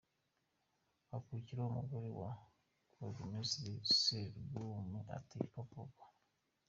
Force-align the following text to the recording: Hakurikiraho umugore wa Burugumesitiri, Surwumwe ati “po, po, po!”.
Hakurikiraho 1.09 1.67
umugore 1.71 2.09
wa 2.19 2.31
Burugumesitiri, 2.95 3.75
Surwumwe 3.99 4.99
ati 5.17 5.37
“po, 5.51 5.61
po, 5.71 5.81
po!”. 5.95 6.03